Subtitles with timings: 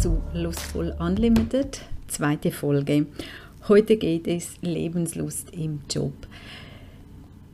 [0.00, 3.06] zu Lustvoll Unlimited, zweite Folge.
[3.66, 6.12] Heute geht es Lebenslust im Job.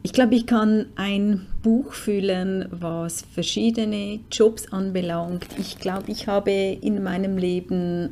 [0.02, 5.46] Ich glaube, ich kann ein Buch füllen, was verschiedene Jobs anbelangt.
[5.58, 8.10] Ich glaube, ich habe in meinem Leben,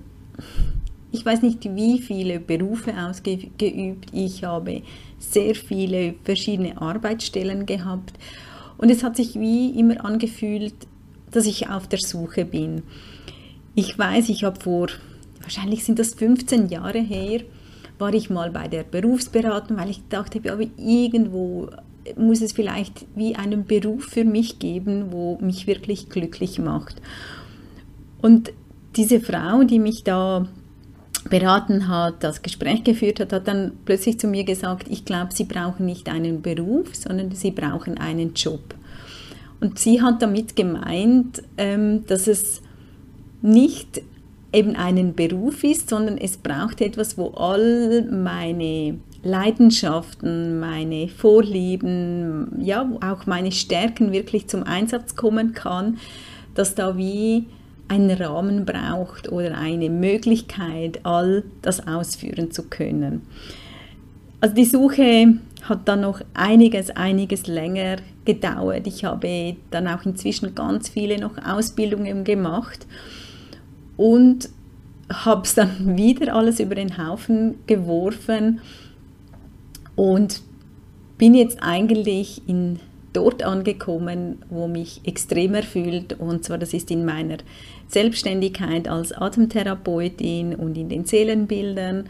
[1.11, 4.13] ich weiß nicht, wie viele Berufe ausgeübt.
[4.15, 4.81] Ich habe
[5.19, 8.15] sehr viele verschiedene Arbeitsstellen gehabt.
[8.79, 10.75] Und es hat sich wie immer angefühlt,
[11.31, 12.83] dass ich auf der Suche bin.
[13.75, 14.89] Ich weiß, ich habe vor,
[15.41, 17.41] wahrscheinlich sind das 15 Jahre her,
[17.99, 21.71] war ich mal bei der Berufsberatung, weil ich dachte, aber irgendwo
[22.17, 27.01] muss es vielleicht wie einen Beruf für mich geben, wo mich wirklich glücklich macht.
[28.21, 28.53] Und
[28.97, 30.47] diese Frau, die mich da
[31.31, 35.45] beraten hat, das Gespräch geführt hat, hat dann plötzlich zu mir gesagt, ich glaube, Sie
[35.45, 38.75] brauchen nicht einen Beruf, sondern Sie brauchen einen Job.
[39.61, 42.63] Und sie hat damit gemeint, ähm, dass es
[43.43, 44.03] nicht
[44.53, 52.91] eben einen Beruf ist, sondern es braucht etwas, wo all meine Leidenschaften, meine Vorlieben, ja,
[53.01, 55.99] auch meine Stärken wirklich zum Einsatz kommen kann,
[56.55, 57.47] dass da wie
[57.89, 63.23] ein Rahmen braucht oder eine Möglichkeit, all das ausführen zu können.
[64.41, 68.87] Also die Suche hat dann noch einiges, einiges länger gedauert.
[68.87, 72.87] Ich habe dann auch inzwischen ganz viele noch Ausbildungen gemacht
[74.03, 74.49] und
[75.09, 78.61] habe es dann wieder alles über den Haufen geworfen
[79.95, 80.43] und
[81.19, 82.81] bin jetzt eigentlich in
[83.13, 87.37] dort angekommen, wo mich extrem erfüllt und zwar das ist in meiner
[87.87, 92.09] Selbstständigkeit als Atemtherapeutin und in den Seelenbildern.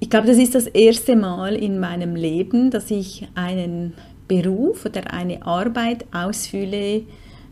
[0.00, 3.94] Ich glaube, das ist das erste Mal in meinem Leben, dass ich einen
[4.26, 7.04] Beruf oder eine Arbeit ausfühle,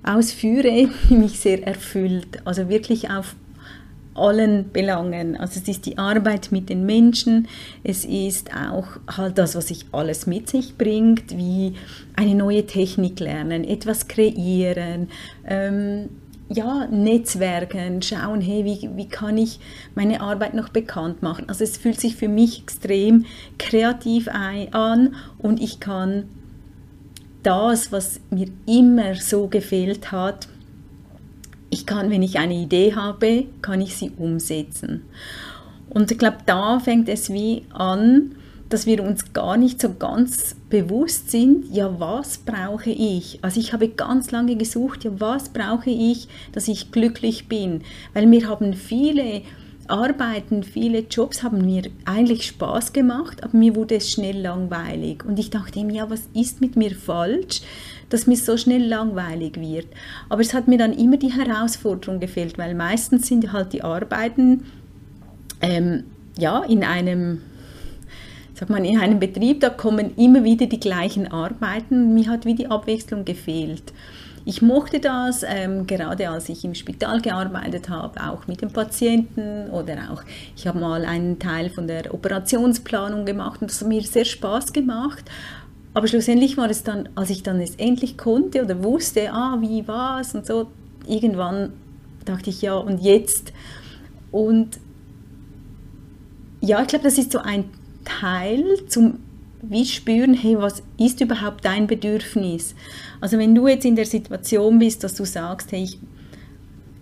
[0.04, 2.40] ausführe, mich sehr erfüllt.
[2.44, 3.36] Also wirklich auf
[4.14, 5.36] allen Belangen.
[5.36, 7.48] Also es ist die Arbeit mit den Menschen,
[7.82, 11.74] es ist auch halt das, was sich alles mit sich bringt, wie
[12.14, 15.08] eine neue Technik lernen, etwas kreieren,
[15.46, 16.10] ähm,
[16.48, 19.58] ja, Netzwerken, schauen, hey, wie, wie kann ich
[19.94, 21.48] meine Arbeit noch bekannt machen.
[21.48, 23.24] Also es fühlt sich für mich extrem
[23.58, 26.28] kreativ ein, an und ich kann
[27.44, 30.48] das, was mir immer so gefehlt hat,
[31.70, 35.02] ich kann, wenn ich eine Idee habe, kann ich sie umsetzen.
[35.90, 38.36] Und ich glaube, da fängt es wie an,
[38.68, 43.38] dass wir uns gar nicht so ganz bewusst sind, ja, was brauche ich?
[43.42, 47.82] Also ich habe ganz lange gesucht, ja, was brauche ich, dass ich glücklich bin?
[48.14, 49.42] Weil mir haben viele
[49.88, 55.24] Arbeiten, viele Jobs haben mir eigentlich Spaß gemacht, aber mir wurde es schnell langweilig.
[55.24, 57.62] Und ich dachte ihm, ja, was ist mit mir falsch,
[58.08, 59.86] dass mir so schnell langweilig wird?
[60.28, 64.64] Aber es hat mir dann immer die Herausforderung gefehlt, weil meistens sind halt die Arbeiten
[65.60, 66.04] ähm,
[66.38, 67.40] ja, in einem
[68.54, 72.14] sag mal, in einem Betrieb, da kommen immer wieder die gleichen Arbeiten.
[72.14, 73.92] Mir hat wie die Abwechslung gefehlt.
[74.46, 79.70] Ich mochte das, ähm, gerade als ich im Spital gearbeitet habe, auch mit den Patienten
[79.70, 80.22] oder auch,
[80.54, 84.74] ich habe mal einen Teil von der Operationsplanung gemacht und das hat mir sehr Spaß
[84.74, 85.24] gemacht.
[85.94, 89.88] Aber schlussendlich war es dann, als ich dann es endlich konnte oder wusste, ah, wie
[89.88, 90.66] war es und so,
[91.06, 91.72] irgendwann
[92.26, 93.52] dachte ich, ja, und jetzt?
[94.30, 94.78] Und
[96.60, 97.64] ja, ich glaube, das ist so ein
[98.04, 99.20] Teil zum
[99.68, 102.74] wie spüren, hey, was ist überhaupt dein Bedürfnis?
[103.20, 105.98] Also wenn du jetzt in der Situation bist, dass du sagst, hey, ich,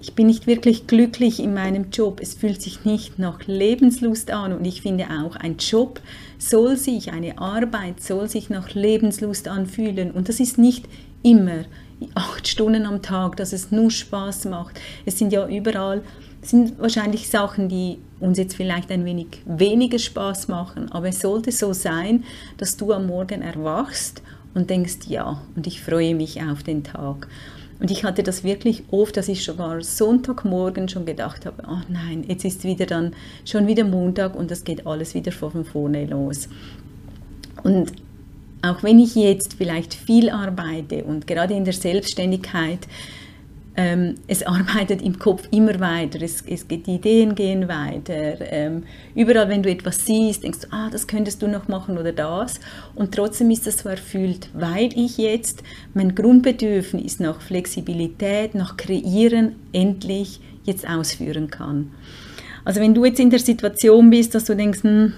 [0.00, 4.53] ich bin nicht wirklich glücklich in meinem Job, es fühlt sich nicht nach Lebenslust an
[4.53, 6.01] und ich finde auch, ein Job
[6.39, 10.87] soll sich, eine Arbeit soll sich nach Lebenslust anfühlen und das ist nicht
[11.22, 11.65] immer
[12.15, 14.81] acht Stunden am Tag, dass es nur Spaß macht.
[15.06, 16.03] Es sind ja überall
[16.42, 21.53] sind wahrscheinlich Sachen, die uns jetzt vielleicht ein wenig weniger Spaß machen, aber es sollte
[21.53, 22.24] so sein,
[22.56, 24.22] dass du am Morgen erwachst
[24.54, 27.28] und denkst, ja, und ich freue mich auf den Tag.
[27.80, 32.24] Und ich hatte das wirklich oft, dass ich sogar Sonntagmorgen schon gedacht habe, oh nein,
[32.28, 33.15] jetzt ist wieder dann
[33.45, 36.48] schon wieder Montag und das geht alles wieder von vorne los.
[37.65, 37.92] Und
[38.62, 42.86] auch wenn ich jetzt vielleicht viel arbeite und gerade in der Selbstständigkeit
[43.74, 48.34] ähm, es arbeitet im Kopf immer weiter, es, es geht, die Ideen gehen weiter.
[48.41, 48.83] Ähm,
[49.15, 52.60] überall, wenn du etwas siehst, denkst du, ah, das könntest du noch machen oder das.
[52.95, 55.63] Und trotzdem ist das so erfüllt, weil ich jetzt
[55.95, 61.92] mein Grundbedürfnis nach Flexibilität, nach Kreieren endlich jetzt ausführen kann.
[62.65, 65.15] Also wenn du jetzt in der Situation bist, dass du denkst, hm,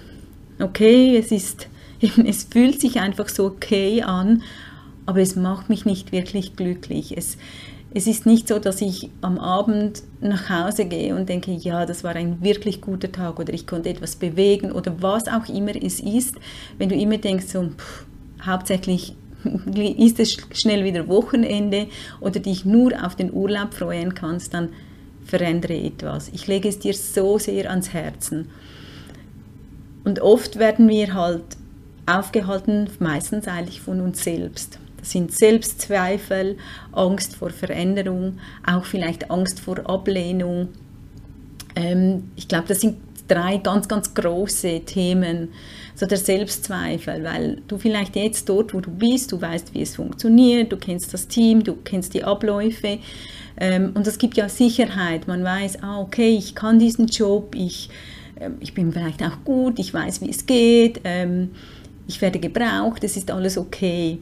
[0.61, 1.69] okay, es ist,
[2.25, 4.43] es fühlt sich einfach so okay an,
[5.07, 7.17] aber es macht mich nicht wirklich glücklich.
[7.17, 7.37] Es,
[7.97, 12.03] es ist nicht so, dass ich am Abend nach Hause gehe und denke, ja, das
[12.03, 16.01] war ein wirklich guter Tag oder ich konnte etwas bewegen oder was auch immer es
[16.01, 16.35] ist.
[16.77, 18.07] Wenn du immer denkst, so, pff,
[18.45, 19.15] hauptsächlich
[19.97, 21.87] ist es schnell wieder Wochenende
[22.21, 24.71] oder dich nur auf den Urlaub freuen kannst, dann
[25.25, 26.31] verändere etwas.
[26.35, 28.49] Ich lege es dir so sehr ans Herzen.
[30.03, 31.45] Und oft werden wir halt
[32.07, 34.81] aufgehalten, meistens eigentlich von uns selbst.
[35.05, 36.57] Das sind Selbstzweifel,
[36.93, 40.69] Angst vor Veränderung, auch vielleicht Angst vor Ablehnung.
[41.77, 42.97] Ähm, ich glaube, das sind
[43.29, 45.51] drei ganz, ganz große Themen.
[45.95, 49.97] So der Selbstzweifel, weil du vielleicht jetzt dort, wo du bist, du weißt, wie es
[49.97, 52.99] funktioniert, du kennst das Team, du kennst die Abläufe
[53.59, 55.29] ähm, und es gibt ja Sicherheit.
[55.29, 57.91] Man weiß, ah, okay, ich kann diesen Job, ich,
[58.37, 61.51] äh, ich bin vielleicht auch gut, ich weiß, wie es geht, ähm,
[62.09, 64.19] ich werde gebraucht, es ist alles okay.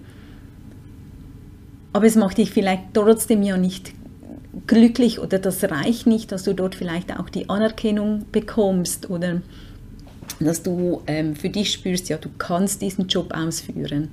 [1.93, 3.93] Aber es macht dich vielleicht trotzdem ja nicht
[4.67, 9.43] glücklich oder das reicht nicht, dass du dort vielleicht auch die Anerkennung bekommst oder
[10.41, 14.09] dass du ähm, für dich spürst, ja, du kannst diesen Job ausführen.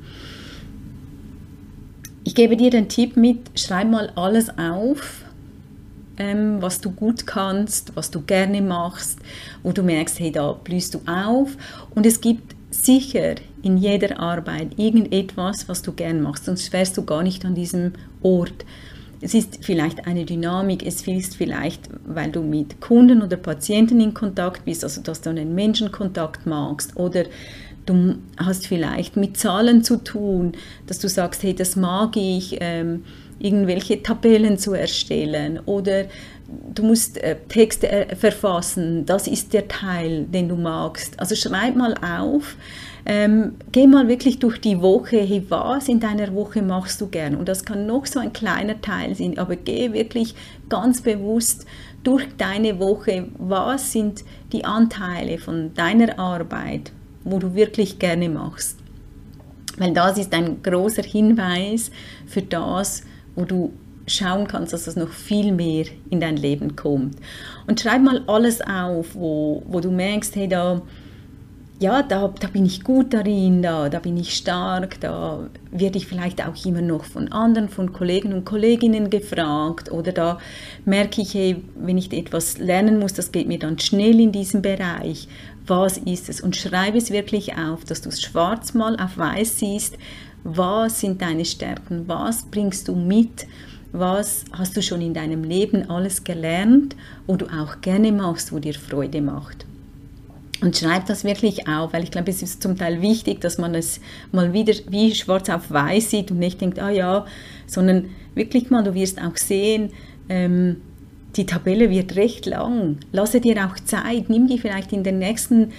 [2.24, 5.24] Ich gebe dir den Tipp mit, schreib mal alles auf,
[6.18, 9.20] ähm, was du gut kannst, was du gerne machst,
[9.64, 11.56] wo du merkst, hey, da blühst du auf.
[11.96, 17.04] Und es gibt sicher in jeder Arbeit irgendetwas, was du gern machst, sonst wärst du
[17.04, 18.66] gar nicht an diesem Ort.
[19.22, 24.14] Es ist vielleicht eine Dynamik, es ist vielleicht, weil du mit Kunden oder Patienten in
[24.14, 27.26] Kontakt bist, also dass du einen Menschenkontakt magst oder
[27.86, 30.54] du hast vielleicht mit Zahlen zu tun,
[30.88, 33.04] dass du sagst, hey, das mag ich, ähm,
[33.40, 36.06] irgendwelche Tabellen zu erstellen oder
[36.74, 41.20] du musst äh, Texte äh, verfassen, das ist der Teil, den du magst.
[41.20, 42.56] Also schreib mal auf,
[43.06, 47.36] ähm, geh mal wirklich durch die Woche, hey, was in deiner Woche machst du gern?
[47.36, 50.36] Und das kann noch so ein kleiner Teil sein, aber geh wirklich
[50.70, 51.66] ganz bewusst
[52.04, 56.92] durch deine Woche, was sind die Anteile von deiner Arbeit,
[57.24, 58.78] wo du wirklich gerne machst.
[59.78, 61.92] Weil das ist ein großer Hinweis
[62.26, 63.04] für das,
[63.36, 63.72] wo du
[64.08, 67.16] schauen kannst, dass es noch viel mehr in dein Leben kommt.
[67.68, 70.82] Und schreib mal alles auf, wo, wo du merkst, hey, da,
[71.80, 76.08] ja, da, da bin ich gut darin, da, da bin ich stark, da werde ich
[76.08, 80.40] vielleicht auch immer noch von anderen, von Kollegen und Kolleginnen gefragt oder da
[80.84, 84.62] merke ich, hey, wenn ich etwas lernen muss, das geht mir dann schnell in diesem
[84.62, 85.30] Bereich.
[85.68, 86.42] Was ist es?
[86.42, 89.98] Und schreibe es wirklich auf, dass du es schwarz mal auf weiß siehst.
[90.44, 92.08] Was sind deine Stärken?
[92.08, 93.48] Was bringst du mit?
[93.94, 98.60] Was hast du schon in deinem Leben alles gelernt, wo du auch gerne machst, wo
[98.60, 99.66] dir Freude macht?
[100.62, 103.76] Und schreib das wirklich auf, weil ich glaube, es ist zum Teil wichtig, dass man
[103.76, 104.02] es
[104.32, 107.26] mal wieder wie schwarz auf weiß sieht und nicht denkt, ah ja,
[107.66, 109.92] sondern wirklich mal, du wirst auch sehen,
[110.28, 110.82] ähm,
[111.36, 112.98] die Tabelle wird recht lang.
[113.12, 115.72] Lasse dir auch Zeit, nimm die vielleicht in den nächsten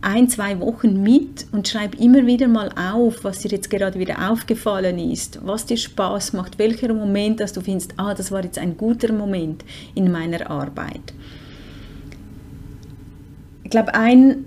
[0.00, 4.30] ein, zwei Wochen mit und schreib immer wieder mal auf, was dir jetzt gerade wieder
[4.30, 8.58] aufgefallen ist, was dir Spaß macht, welcher Moment, dass du findest, ah, das war jetzt
[8.58, 11.12] ein guter Moment in meiner Arbeit
[13.68, 14.46] ich glaube, ein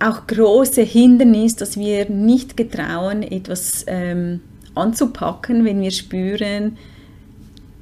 [0.00, 4.40] auch großes Hindernis, dass wir nicht getrauen, etwas ähm,
[4.74, 6.76] anzupacken, wenn wir spüren,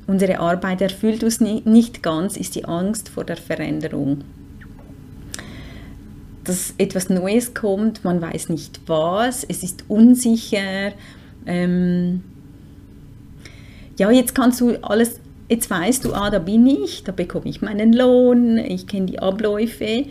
[0.07, 4.19] unsere Arbeit erfüllt uns nicht ganz, ist die Angst vor der Veränderung.
[6.45, 10.93] Dass etwas Neues kommt, man weiß nicht was, es ist unsicher.
[11.47, 12.23] Ähm,
[13.97, 17.63] ja, jetzt kannst du alles, jetzt weißt du, ah, da bin ich, da bekomme ich
[17.63, 20.05] meinen Lohn, ich kenne die Abläufe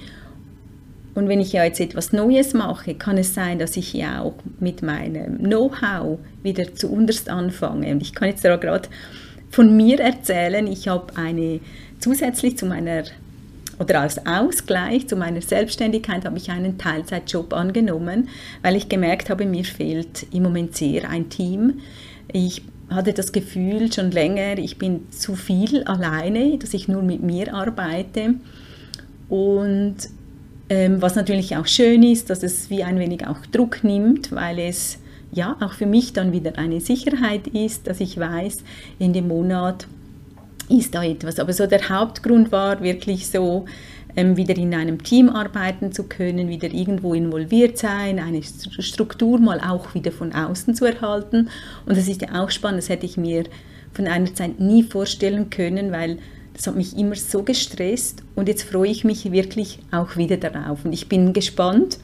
[1.15, 4.35] und wenn ich ja jetzt etwas Neues mache, kann es sein, dass ich ja auch
[4.59, 7.91] mit meinem Know-how wieder zu unterst anfange.
[7.91, 8.89] Und ich kann jetzt da gerade
[9.49, 11.61] von mir erzählen, ich habe eine
[11.99, 13.05] zusätzlich zu meiner
[13.79, 18.29] oder als Ausgleich zu meiner Selbstständigkeit habe ich einen Teilzeitjob angenommen,
[18.61, 21.79] weil ich gemerkt habe, mir fehlt im Moment sehr ein Team.
[22.31, 27.21] Ich hatte das Gefühl schon länger, ich bin zu viel alleine, dass ich nur mit
[27.21, 28.35] mir arbeite.
[29.27, 29.95] Und
[30.69, 34.59] ähm, was natürlich auch schön ist, dass es wie ein wenig auch Druck nimmt, weil
[34.59, 34.97] es
[35.31, 38.63] ja auch für mich dann wieder eine Sicherheit ist, dass ich weiß,
[38.99, 39.87] in dem Monat
[40.69, 41.39] ist da etwas.
[41.39, 43.65] Aber so der Hauptgrund war wirklich so,
[44.15, 49.59] ähm, wieder in einem Team arbeiten zu können, wieder irgendwo involviert sein, eine Struktur mal
[49.59, 51.49] auch wieder von außen zu erhalten.
[51.85, 53.43] Und das ist ja auch spannend, das hätte ich mir
[53.93, 56.17] von einer Zeit nie vorstellen können, weil
[56.55, 60.85] das hat mich immer so gestresst und jetzt freue ich mich wirklich auch wieder darauf.
[60.85, 61.99] Und ich bin gespannt,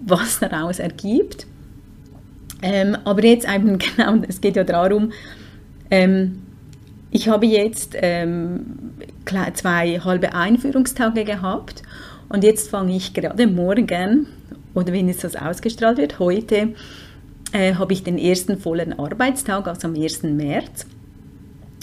[0.00, 1.46] was daraus ergibt.
[2.62, 5.12] Ähm, aber jetzt eben genau, es geht ja darum,
[5.90, 6.42] ähm,
[7.10, 8.94] ich habe jetzt ähm,
[9.52, 11.82] zwei halbe Einführungstage gehabt
[12.30, 14.26] und jetzt fange ich gerade morgen,
[14.72, 16.72] oder wenn es das ausgestrahlt wird, heute,
[17.52, 20.22] äh, habe ich den ersten vollen Arbeitstag, also am 1.
[20.22, 20.86] März.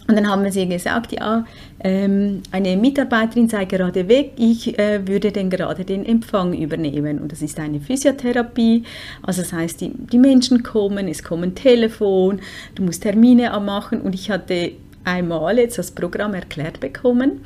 [0.10, 1.46] Und dann haben sie gesagt, ja,
[1.82, 7.20] ähm, eine Mitarbeiterin sei gerade weg, ich äh, würde denn gerade den Empfang übernehmen.
[7.20, 8.86] Und das ist eine Physiotherapie,
[9.22, 12.40] also das heißt, die, die Menschen kommen, es kommen Telefon,
[12.74, 14.02] du musst Termine anmachen.
[14.02, 14.72] Und ich hatte
[15.04, 17.42] einmal jetzt das Programm erklärt bekommen.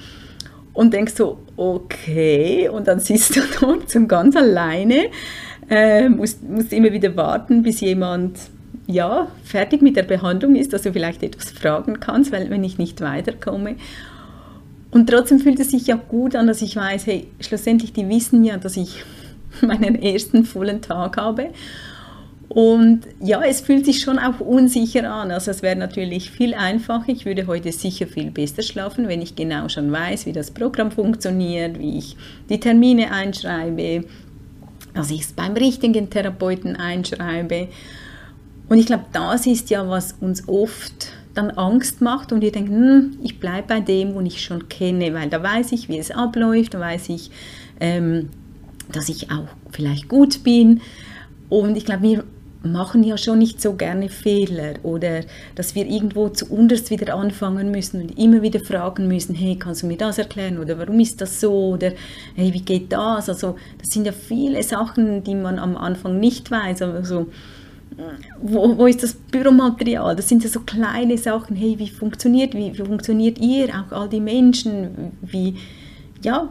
[0.72, 5.08] Und denkst so, okay, und dann sitzt du dort zum ganz alleine,
[5.70, 8.40] äh, musst, musst immer wieder warten, bis jemand
[8.88, 12.78] ja, fertig mit der Behandlung ist, dass du vielleicht etwas fragen kannst, weil wenn ich
[12.78, 13.76] nicht weiterkomme.
[14.92, 18.44] Und trotzdem fühlt es sich ja gut an, dass ich weiß, hey, schlussendlich, die wissen
[18.44, 19.04] ja, dass ich
[19.62, 21.50] meinen ersten vollen Tag habe.
[22.50, 25.32] Und ja, es fühlt sich schon auch unsicher an.
[25.32, 27.06] Also es wäre natürlich viel einfacher.
[27.08, 30.92] Ich würde heute sicher viel besser schlafen, wenn ich genau schon weiß, wie das Programm
[30.92, 32.16] funktioniert, wie ich
[32.50, 34.06] die Termine einschreibe,
[34.94, 37.70] dass ich es beim richtigen Therapeuten einschreibe.
[38.70, 42.76] Und ich glaube, das ist ja, was uns oft dann Angst macht und wir denken,
[42.76, 46.12] hm, ich bleibe bei dem, wo ich schon kenne, weil da weiß ich, wie es
[46.12, 47.32] abläuft, da weiß ich,
[47.80, 48.30] ähm,
[48.92, 50.82] dass ich auch vielleicht gut bin.
[51.50, 52.24] Und ich glaube, wir
[52.64, 55.22] machen ja schon nicht so gerne Fehler oder
[55.56, 59.88] dass wir irgendwo zuunterst wieder anfangen müssen und immer wieder fragen müssen, hey, kannst du
[59.88, 61.92] mir das erklären oder warum ist das so oder
[62.36, 63.28] hey, wie geht das?
[63.28, 66.84] Also das sind ja viele Sachen, die man am Anfang nicht weiß.
[66.84, 67.28] Also
[68.42, 70.16] wo, wo ist das Büromaterial?
[70.16, 71.56] Das sind ja so kleine Sachen.
[71.56, 75.12] Hey, wie funktioniert, wie, wie funktioniert ihr, auch all die Menschen?
[75.22, 75.56] Wie,
[76.22, 76.50] ja,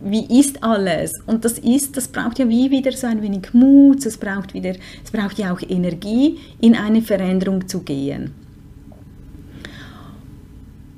[0.00, 1.12] wie ist alles?
[1.26, 4.74] Und das ist, das braucht ja wie wieder so ein wenig Mut, es braucht wieder,
[5.04, 8.32] es braucht ja auch Energie, in eine Veränderung zu gehen.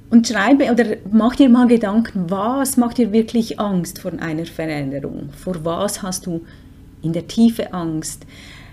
[0.08, 5.30] Und schreibe oder mach dir mal Gedanken, was macht dir wirklich Angst vor einer Veränderung?
[5.36, 6.42] Vor was hast du
[7.02, 8.24] in der Tiefe Angst?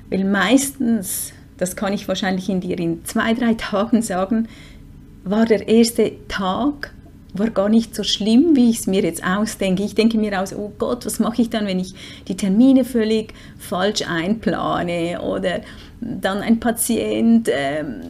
[0.10, 4.48] Weil meistens, das kann ich wahrscheinlich in dir in zwei, drei Tagen sagen,
[5.24, 6.94] war der erste Tag
[7.34, 9.84] war gar nicht so schlimm, wie ich es mir jetzt ausdenke.
[9.84, 11.94] Ich denke mir aus, oh Gott, was mache ich dann, wenn ich
[12.28, 15.62] die Termine völlig falsch einplane oder
[16.00, 18.02] dann ein Patient ähm,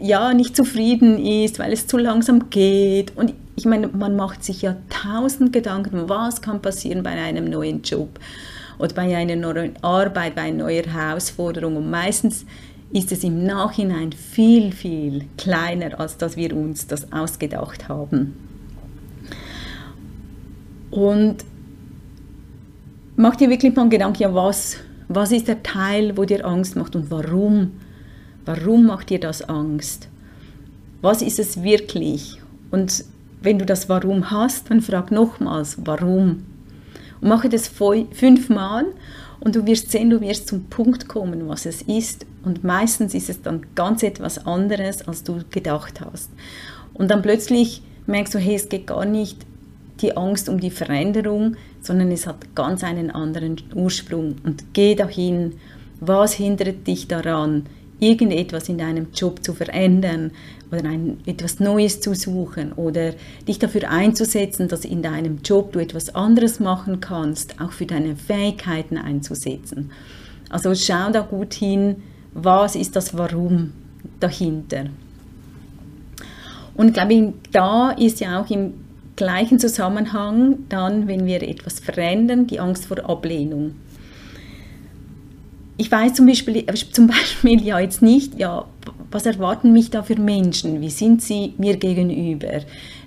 [0.00, 3.16] ja nicht zufrieden ist, weil es zu langsam geht.
[3.16, 7.82] Und ich meine, man macht sich ja tausend Gedanken, was kann passieren bei einem neuen
[7.82, 8.08] Job
[8.78, 11.76] oder bei einer neuen Arbeit, bei einer neuen Herausforderung.
[11.76, 12.44] Und meistens
[12.92, 18.34] ist es im Nachhinein viel, viel kleiner, als dass wir uns das ausgedacht haben.
[20.90, 21.36] Und
[23.16, 24.76] mach dir wirklich mal Gedanken, ja, was,
[25.08, 27.72] was ist der Teil, wo dir Angst macht und warum?
[28.46, 30.08] Warum macht dir das Angst?
[31.02, 32.40] Was ist es wirklich?
[32.70, 33.04] Und
[33.42, 36.44] wenn du das Warum hast, dann frag nochmals, warum?
[37.20, 38.86] Und mache das fünfmal
[39.40, 42.26] und du wirst sehen, du wirst zum Punkt kommen, was es ist.
[42.44, 46.30] Und meistens ist es dann ganz etwas anderes, als du gedacht hast.
[46.94, 49.46] Und dann plötzlich merkst du, hey, es geht gar nicht
[50.00, 54.36] die Angst um die Veränderung, sondern es hat ganz einen anderen Ursprung.
[54.44, 55.54] Und geh dahin,
[56.00, 57.66] was hindert dich daran,
[58.00, 60.30] irgendetwas in deinem Job zu verändern
[60.70, 63.14] oder ein, etwas Neues zu suchen oder
[63.46, 68.16] dich dafür einzusetzen, dass in deinem Job du etwas anderes machen kannst, auch für deine
[68.16, 69.90] Fähigkeiten einzusetzen.
[70.50, 71.96] Also schau da gut hin,
[72.34, 73.72] was ist das Warum
[74.20, 74.86] dahinter.
[76.74, 78.74] Und ich glaube, da ist ja auch im
[79.16, 83.74] gleichen Zusammenhang dann, wenn wir etwas verändern, die Angst vor Ablehnung
[85.78, 88.66] ich weiß zum Beispiel, äh, zum Beispiel ja jetzt nicht, ja,
[89.10, 90.82] was erwarten mich da für Menschen?
[90.82, 92.60] Wie sind sie mir gegenüber?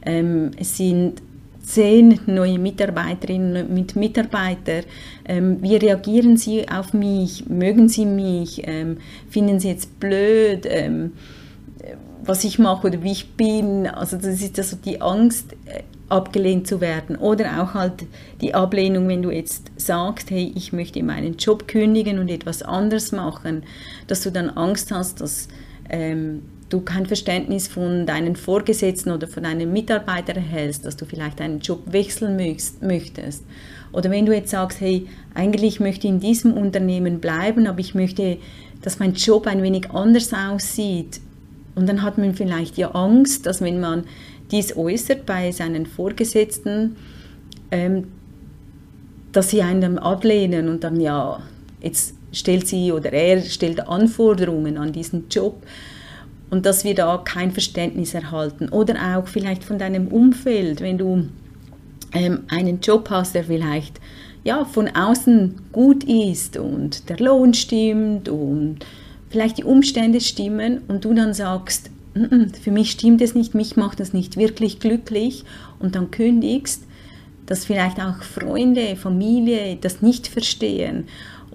[0.03, 1.21] Ähm, es sind
[1.61, 4.81] zehn neue Mitarbeiterinnen und Mitarbeiter.
[5.25, 7.47] Ähm, wie reagieren sie auf mich?
[7.47, 8.63] Mögen sie mich?
[8.65, 8.97] Ähm,
[9.29, 10.65] finden sie jetzt blöd?
[10.67, 11.11] Ähm,
[12.23, 13.87] was ich mache oder wie ich bin.
[13.87, 17.15] Also das ist also die Angst, äh, abgelehnt zu werden.
[17.15, 18.05] Oder auch halt
[18.41, 23.11] die Ablehnung, wenn du jetzt sagst, hey, ich möchte meinen Job kündigen und etwas anderes
[23.11, 23.63] machen,
[24.07, 25.47] dass du dann Angst hast, dass
[25.89, 31.39] ähm, du kein Verständnis von deinen Vorgesetzten oder von deinen Mitarbeitern erhältst, dass du vielleicht
[31.39, 32.37] deinen Job wechseln
[32.81, 33.43] möchtest.
[33.91, 37.93] Oder wenn du jetzt sagst, hey, eigentlich möchte ich in diesem Unternehmen bleiben, aber ich
[37.93, 38.37] möchte,
[38.81, 41.19] dass mein Job ein wenig anders aussieht.
[41.75, 44.03] Und dann hat man vielleicht ja Angst, dass wenn man
[44.51, 46.95] dies äußert bei seinen Vorgesetzten,
[47.71, 48.07] ähm,
[49.31, 51.41] dass sie einen ablehnen und dann ja,
[51.81, 55.63] jetzt stellt sie oder er stellt Anforderungen an diesen Job.
[56.49, 58.67] und dass wir da kein Verständnis erhalten.
[58.69, 61.29] Oder auch vielleicht von deinem Umfeld, wenn du
[62.13, 63.99] ähm, einen Job hast, der vielleicht
[64.43, 68.79] ja, von außen gut ist und der Lohn stimmt und
[69.29, 71.89] vielleicht die Umstände stimmen und du dann sagst,
[72.61, 75.43] für mich stimmt es nicht, mich macht das nicht wirklich glücklich
[75.79, 76.83] und dann kündigst,
[77.45, 81.05] dass vielleicht auch Freunde, Familie das nicht verstehen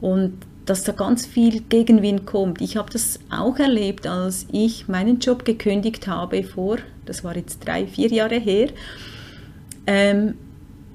[0.00, 0.34] und
[0.66, 2.60] dass da ganz viel Gegenwind kommt.
[2.60, 7.66] Ich habe das auch erlebt, als ich meinen Job gekündigt habe vor, das war jetzt
[7.66, 8.70] drei, vier Jahre her.
[9.86, 10.34] Ähm,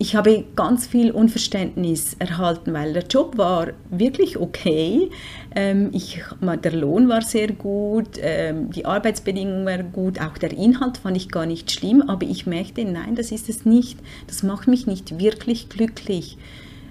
[0.01, 5.11] ich habe ganz viel Unverständnis erhalten, weil der Job war wirklich okay.
[5.53, 10.97] Ähm, ich, der Lohn war sehr gut, ähm, die Arbeitsbedingungen waren gut, auch der Inhalt
[10.97, 13.99] fand ich gar nicht schlimm, aber ich merkte, nein, das ist es nicht.
[14.25, 16.39] Das macht mich nicht wirklich glücklich.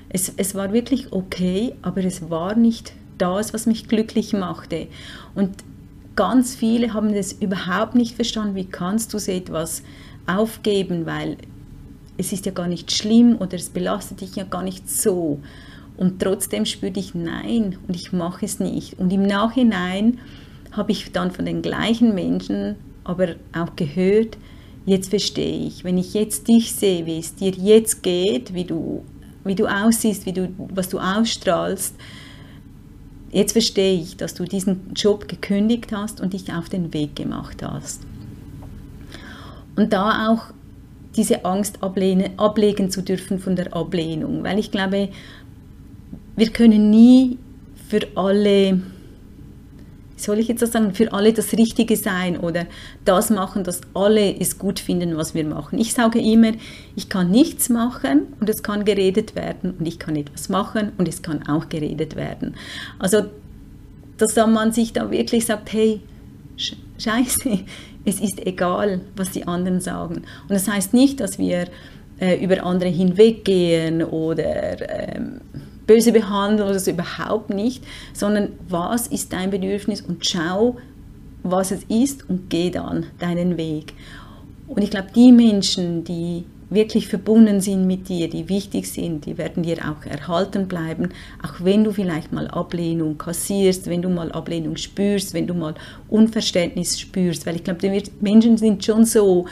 [0.09, 4.87] Es, es war wirklich okay, aber es war nicht das, was mich glücklich machte.
[5.35, 5.51] Und
[6.15, 9.83] ganz viele haben das überhaupt nicht verstanden, wie kannst du so etwas
[10.29, 11.39] aufgeben, weil
[12.21, 15.41] es ist ja gar nicht schlimm oder es belastet dich ja gar nicht so.
[15.97, 18.99] Und trotzdem spürte ich Nein und ich mache es nicht.
[18.99, 20.19] Und im Nachhinein
[20.73, 24.37] habe ich dann von den gleichen Menschen aber auch gehört,
[24.85, 29.03] jetzt verstehe ich, wenn ich jetzt dich sehe, wie es dir jetzt geht, wie du,
[29.45, 31.95] wie du aussiehst, wie du, was du ausstrahlst,
[33.33, 37.63] jetzt verstehe ich, dass du diesen Job gekündigt hast und dich auf den Weg gemacht
[37.63, 38.03] hast.
[39.77, 40.53] Und da auch
[41.17, 44.45] diese Angst ablehnen, ablegen zu dürfen von der Ablehnung.
[44.45, 45.09] Weil ich glaube,
[46.37, 47.39] wir können nie
[47.89, 48.81] für alle,
[50.17, 52.67] soll ich jetzt das sagen, für alle das Richtige sein oder
[53.05, 55.79] das machen, dass alle es gut finden, was wir machen.
[55.79, 56.53] Ich sage immer,
[56.95, 61.09] ich kann nichts machen und es kann geredet werden und ich kann etwas machen und
[61.09, 62.55] es kann auch geredet werden.
[62.99, 63.25] Also,
[64.19, 66.01] dass man sich da wirklich sagt, hey,
[66.99, 67.61] Scheiße,
[68.05, 70.17] es ist egal, was die anderen sagen.
[70.17, 71.69] Und das heißt nicht, dass wir
[72.19, 75.41] äh, über andere hinweggehen oder ähm,
[75.87, 80.77] böse behandeln oder so überhaupt nicht, sondern was ist dein Bedürfnis und schau,
[81.43, 83.95] was es ist und geh dann deinen Weg.
[84.69, 89.37] Und ich glaube, die Menschen, die wirklich verbunden sind mit dir, die wichtig sind, die
[89.37, 91.09] werden dir auch erhalten bleiben,
[91.43, 95.75] auch wenn du vielleicht mal Ablehnung kassierst, wenn du mal Ablehnung spürst, wenn du mal
[96.09, 99.47] Unverständnis spürst, weil ich glaube, die Menschen sind schon so,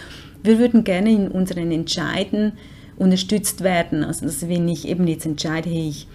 [0.44, 2.52] wir würden gerne in unseren Entscheiden
[2.96, 6.07] unterstützt werden, also dass wenn ich eben jetzt entscheide, hey, ich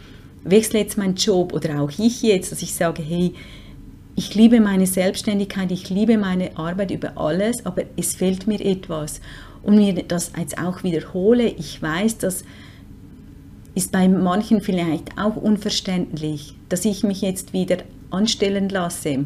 [0.45, 3.33] wechsle jetzt meinen Job oder auch ich jetzt, dass ich sage, hey,
[4.15, 9.19] ich liebe meine Selbstständigkeit, ich liebe meine Arbeit über alles, aber es fehlt mir etwas
[9.63, 12.43] und mir das jetzt auch wiederhole, ich weiß, das
[13.75, 17.77] ist bei manchen vielleicht auch unverständlich, dass ich mich jetzt wieder
[18.11, 19.25] anstellen lasse.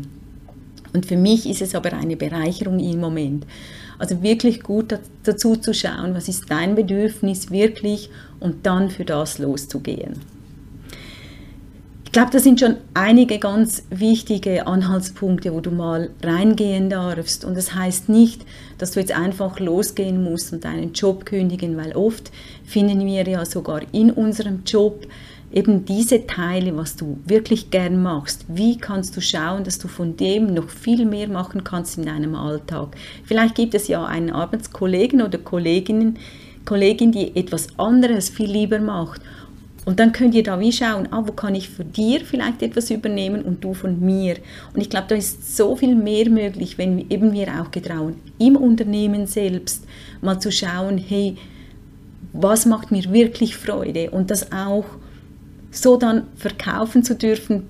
[0.94, 3.46] Und für mich ist es aber eine Bereicherung im Moment.
[4.00, 9.40] Also wirklich gut dazu zu schauen, was ist dein Bedürfnis wirklich und dann für das
[9.40, 10.37] loszugehen.
[12.18, 17.46] Glaube, das sind schon einige ganz wichtige Anhaltspunkte, wo du mal reingehen darfst.
[17.46, 18.44] Und das heißt nicht,
[18.80, 22.32] dass du jetzt einfach losgehen musst und deinen Job kündigen, weil oft
[22.66, 25.06] finden wir ja sogar in unserem Job
[25.54, 28.46] eben diese Teile, was du wirklich gern machst.
[28.48, 32.34] Wie kannst du schauen, dass du von dem noch viel mehr machen kannst in deinem
[32.34, 32.98] Alltag?
[33.26, 36.18] Vielleicht gibt es ja einen Arbeitskollegen oder Kolleginnen,
[36.66, 39.22] Kollegin, die etwas anderes viel lieber macht
[39.88, 42.92] und dann könnt ihr da wie schauen, ah, wo kann ich für dir vielleicht etwas
[42.92, 44.36] übernehmen und du von mir.
[44.74, 48.58] Und ich glaube, da ist so viel mehr möglich, wenn eben wir auch getrauen, im
[48.58, 49.86] Unternehmen selbst
[50.20, 51.38] mal zu schauen, hey,
[52.34, 54.84] was macht mir wirklich Freude und das auch
[55.72, 57.64] so dann verkaufen zu dürfen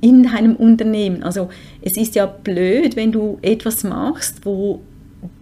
[0.00, 1.22] in deinem Unternehmen.
[1.22, 1.48] Also
[1.80, 4.80] es ist ja blöd, wenn du etwas machst, wo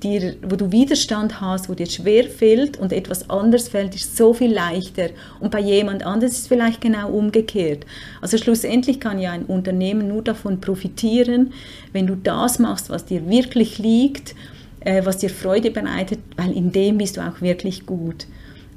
[0.02, 4.34] dir, wo du Widerstand hast, wo dir schwer fällt und etwas anderes fällt, ist so
[4.34, 5.10] viel leichter.
[5.40, 7.86] Und bei jemand anderes ist es vielleicht genau umgekehrt.
[8.20, 11.52] Also schlussendlich kann ja ein Unternehmen nur davon profitieren,
[11.92, 14.34] wenn du das machst, was dir wirklich liegt,
[14.80, 18.26] äh, was dir Freude bereitet, weil in dem bist du auch wirklich gut.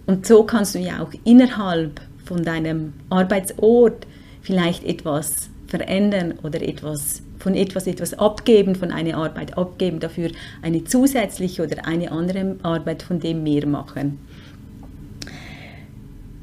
[0.05, 4.05] Und so kannst du ja auch innerhalb von deinem Arbeitsort
[4.41, 10.83] vielleicht etwas verändern oder etwas von etwas etwas abgeben, von einer Arbeit abgeben, dafür eine
[10.83, 14.19] zusätzliche oder eine andere Arbeit von dem mehr machen.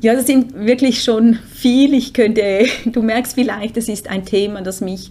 [0.00, 1.94] Ja, das sind wirklich schon viel.
[1.94, 5.10] Ich könnte, du merkst vielleicht, das ist ein Thema, das mich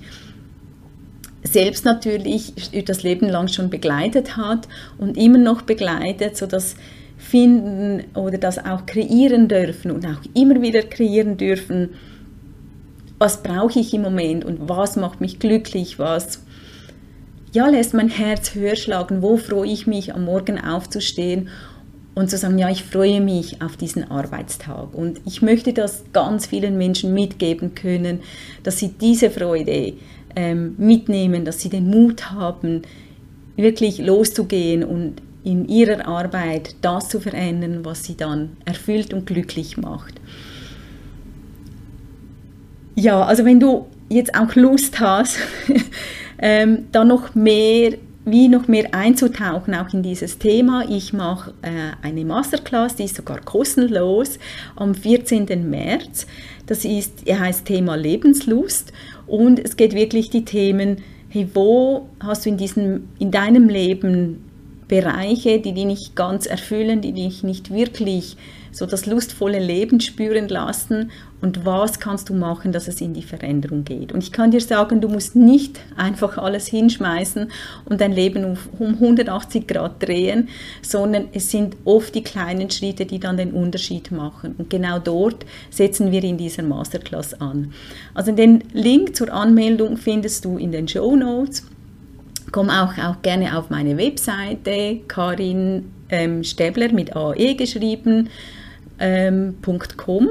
[1.44, 2.54] selbst natürlich
[2.86, 6.76] das Leben lang schon begleitet hat und immer noch begleitet, so dass
[7.18, 11.90] finden oder das auch kreieren dürfen und auch immer wieder kreieren dürfen,
[13.22, 16.42] was brauche ich im Moment und was macht mich glücklich, was
[17.54, 21.50] ja, lässt mein Herz höher schlagen, wo freue ich mich am Morgen aufzustehen
[22.16, 24.96] und zu sagen, ja, ich freue mich auf diesen Arbeitstag.
[24.96, 28.22] Und ich möchte das ganz vielen Menschen mitgeben können,
[28.64, 29.94] dass sie diese Freude
[30.36, 32.82] ähm, mitnehmen, dass sie den Mut haben,
[33.56, 39.78] wirklich loszugehen und in ihrer Arbeit das zu verändern, was sie dann erfüllt und glücklich
[39.78, 40.16] macht.
[42.96, 45.38] Ja, also wenn du jetzt auch Lust hast,
[46.40, 50.86] ähm, da noch mehr wie noch mehr einzutauchen, auch in dieses Thema.
[50.88, 54.38] Ich mache äh, eine Masterclass, die ist sogar kostenlos
[54.76, 55.70] am 14.
[55.70, 56.28] März.
[56.68, 58.94] Das ist, heißt Thema Lebenslust
[59.26, 60.98] und es geht wirklich die Themen,
[61.30, 64.44] hey, wo hast du in, diesem, in deinem Leben
[64.88, 68.36] Bereiche, die dich nicht ganz erfüllen, die dich nicht wirklich
[68.72, 73.24] so das lustvolle Leben spüren lassen und was kannst du machen, dass es in die
[73.24, 74.12] Veränderung geht.
[74.12, 77.52] Und ich kann dir sagen, du musst nicht einfach alles hinschmeißen
[77.86, 80.50] und dein Leben um 180 Grad drehen,
[80.82, 84.56] sondern es sind oft die kleinen Schritte, die dann den Unterschied machen.
[84.58, 87.74] Und genau dort setzen wir in dieser Masterclass an.
[88.14, 91.66] Also den Link zur Anmeldung findest du in den Show Notes.
[92.52, 98.30] Komm auch, auch gerne auf meine Webseite, Karin ähm, Stäbler mit AE geschrieben
[99.02, 99.56] ähm,
[99.98, 100.30] .com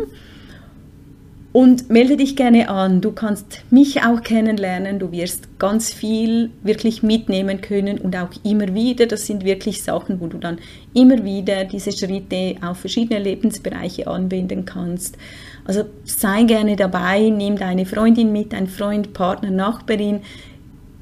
[1.52, 3.00] und melde dich gerne an.
[3.00, 5.00] Du kannst mich auch kennenlernen.
[5.00, 9.06] Du wirst ganz viel wirklich mitnehmen können und auch immer wieder.
[9.06, 10.58] Das sind wirklich Sachen, wo du dann
[10.94, 15.18] immer wieder diese Schritte auf verschiedene Lebensbereiche anwenden kannst.
[15.64, 20.20] Also sei gerne dabei, nimm deine Freundin mit, dein Freund, Partner, Nachbarin,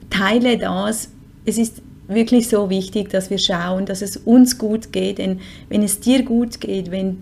[0.08, 1.10] teile das.
[1.44, 5.18] Es ist wirklich so wichtig, dass wir schauen, dass es uns gut geht.
[5.18, 7.18] Denn wenn es dir gut geht, wenn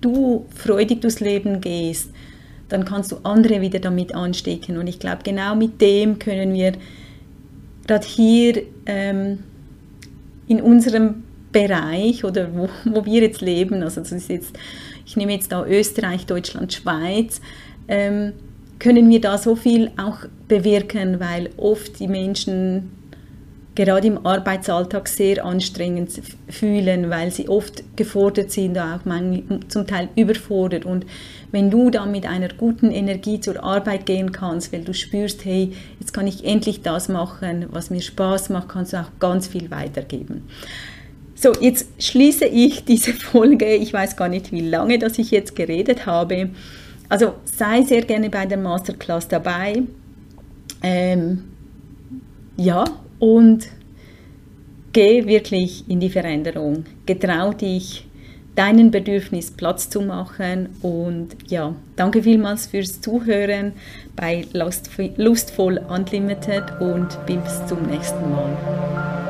[0.00, 2.10] du freudig durchs Leben gehst,
[2.68, 4.78] dann kannst du andere wieder damit anstecken.
[4.78, 6.72] Und ich glaube, genau mit dem können wir
[7.86, 9.38] gerade hier ähm,
[10.46, 14.56] in unserem Bereich oder wo, wo wir jetzt leben, also das ist jetzt,
[15.06, 17.40] ich nehme jetzt da Österreich, Deutschland, Schweiz,
[17.88, 18.34] ähm,
[18.78, 22.90] können wir da so viel auch bewirken, weil oft die Menschen
[23.78, 26.10] gerade im Arbeitsalltag sehr anstrengend
[26.48, 28.98] fühlen, weil sie oft gefordert sind, auch
[29.68, 30.84] zum Teil überfordert.
[30.84, 31.06] Und
[31.52, 35.74] wenn du dann mit einer guten Energie zur Arbeit gehen kannst, weil du spürst, hey,
[36.00, 39.70] jetzt kann ich endlich das machen, was mir Spaß macht, kannst du auch ganz viel
[39.70, 40.42] weitergeben.
[41.36, 43.76] So, jetzt schließe ich diese Folge.
[43.76, 46.50] Ich weiß gar nicht, wie lange, dass ich jetzt geredet habe.
[47.08, 49.82] Also sei sehr gerne bei der Masterclass dabei.
[50.82, 51.44] Ähm,
[52.56, 52.84] ja,
[53.18, 53.68] und
[54.92, 56.84] geh wirklich in die Veränderung.
[57.06, 58.06] Getrau dich,
[58.58, 60.70] deinen Bedürfnis Platz zu machen.
[60.82, 63.72] Und ja, danke vielmals fürs Zuhören
[64.16, 69.27] bei Lustvoll Unlimited und bis zum nächsten Mal.